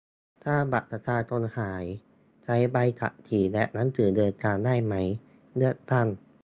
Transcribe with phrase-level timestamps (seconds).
[0.43, 1.85] ถ้าบัตรประชาชนหาย
[2.43, 4.93] ใช้ใบขับขี่และหนังสือเดินทางได้ไหม?
[5.57, 6.07] เลือกตั้ง